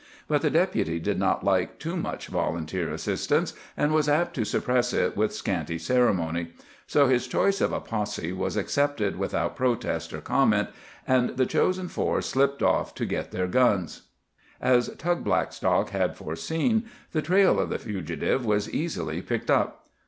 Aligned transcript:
But 0.27 0.41
the 0.41 0.49
Deputy 0.49 0.99
did 0.99 1.19
not 1.19 1.43
like 1.43 1.77
too 1.77 1.95
much 1.95 2.25
volunteer 2.29 2.89
assistance, 2.91 3.53
and 3.77 3.93
was 3.93 4.09
apt 4.09 4.33
to 4.33 4.45
suppress 4.45 4.93
it 4.93 5.15
with 5.15 5.31
scant 5.31 5.79
ceremony. 5.79 6.53
So 6.87 7.05
his 7.07 7.27
choice 7.27 7.61
of 7.61 7.71
a 7.71 7.79
posse 7.79 8.33
was 8.33 8.57
accepted 8.57 9.15
without 9.19 9.55
protest 9.55 10.11
or 10.11 10.19
comment, 10.19 10.69
and 11.05 11.37
the 11.37 11.45
chosen 11.45 11.87
four 11.87 12.23
slipped 12.23 12.63
off 12.63 12.95
to 12.95 13.05
get 13.05 13.29
their 13.29 13.45
guns. 13.45 14.01
As 14.59 14.89
Tug 14.97 15.23
Blackstock 15.23 15.91
had 15.91 16.17
foreseen, 16.17 16.85
the 17.11 17.21
trail 17.21 17.59
of 17.59 17.69
the 17.69 17.77
fugitive 17.77 18.43
was 18.43 18.71
easily 18.73 19.21
picked 19.21 19.51
up. 19.51 19.87